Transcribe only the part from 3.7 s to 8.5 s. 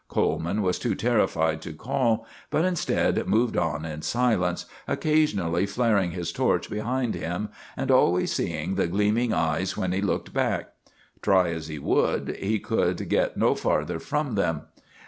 in silence, occasionally flaring his torch behind him, and always